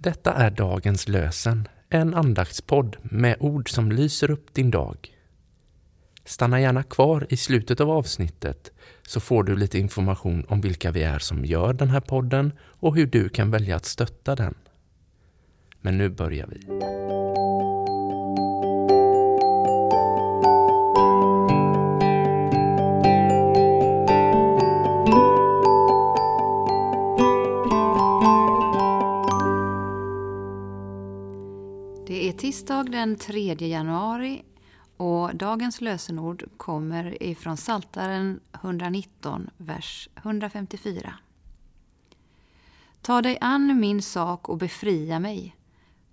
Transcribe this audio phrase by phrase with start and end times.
[0.00, 5.14] Detta är dagens lösen, en andaktspodd med ord som lyser upp din dag.
[6.24, 8.72] Stanna gärna kvar i slutet av avsnittet
[9.02, 12.96] så får du lite information om vilka vi är som gör den här podden och
[12.96, 14.54] hur du kan välja att stötta den.
[15.80, 16.60] Men nu börjar vi.
[32.08, 34.42] Det är tisdag den 3 januari
[34.96, 41.14] och dagens lösenord kommer ifrån Saltaren 119, vers 154.
[43.00, 45.56] Ta dig an min sak och befria mig.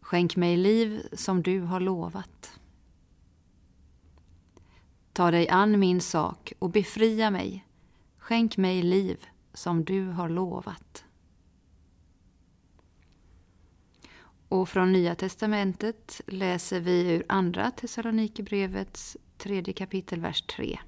[0.00, 2.60] Skänk mig liv som du har lovat.
[5.12, 7.66] Ta dig an min sak och befria mig.
[8.18, 10.91] Skänk mig liv som du har lovat.
[14.52, 20.78] Och från Nya testamentet läser vi ur Andra Thessalonikerbrevets tredje kapitel, vers 3.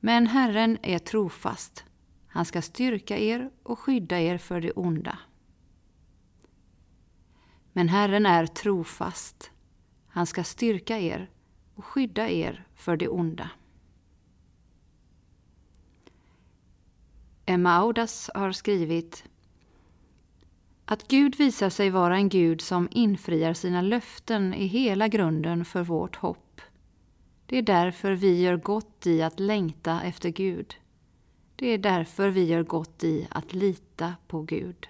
[0.00, 1.84] Men Herren är trofast.
[2.26, 5.18] Han ska styrka er och skydda er för det onda.
[7.72, 9.50] Men Herren är trofast.
[10.06, 11.30] Han ska styrka er
[11.74, 13.50] och skydda er för det onda.
[17.46, 19.24] Emma Audas har skrivit
[20.90, 25.82] att Gud visar sig vara en Gud som infriar sina löften är hela grunden för
[25.82, 26.60] vårt hopp.
[27.46, 30.74] Det är därför vi gör gott i att längta efter Gud.
[31.56, 34.88] Det är därför vi gör gott i att lita på Gud.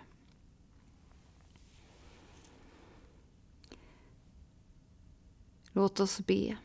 [5.72, 6.56] Låt oss be.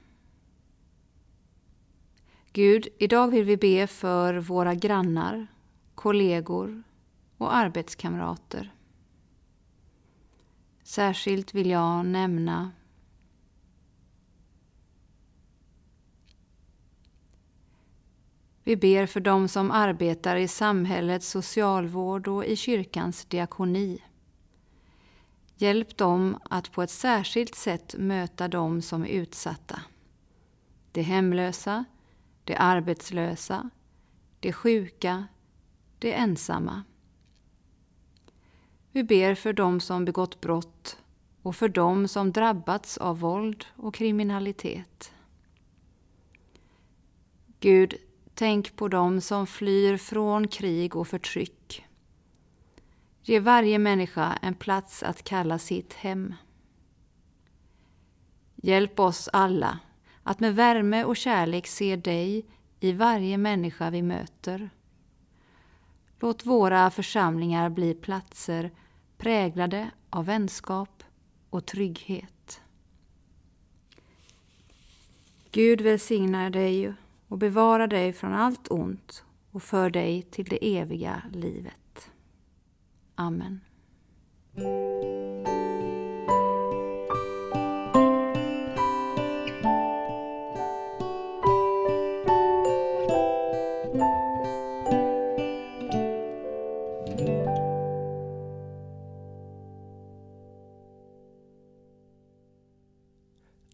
[2.54, 5.48] Gud, idag vill vi be för våra grannar,
[5.96, 6.84] kollegor
[7.38, 8.75] och arbetskamrater.
[10.86, 12.72] Särskilt vill jag nämna
[18.64, 24.04] Vi ber för dem som arbetar i samhällets socialvård och i kyrkans diakoni.
[25.56, 29.82] Hjälp dem att på ett särskilt sätt möta dem som är utsatta.
[30.92, 31.86] De hemlösa,
[32.44, 33.70] de arbetslösa,
[34.40, 35.28] de sjuka,
[36.00, 36.84] de ensamma.
[38.96, 40.98] Vi ber för dem som begått brott
[41.42, 45.14] och för dem som drabbats av våld och kriminalitet.
[47.60, 47.96] Gud,
[48.34, 51.86] tänk på dem som flyr från krig och förtryck.
[53.24, 56.34] Ge varje människa en plats att kalla sitt hem.
[58.56, 59.80] Hjälp oss alla
[60.24, 62.46] att med värme och kärlek se dig
[62.80, 64.70] i varje människa vi möter.
[66.20, 68.72] Låt våra församlingar bli platser
[69.18, 71.04] präglade av vänskap
[71.50, 72.62] och trygghet.
[75.52, 76.94] Gud välsignar dig
[77.28, 82.12] och bevarar dig från allt ont och för dig till det eviga livet.
[83.16, 83.60] Amen.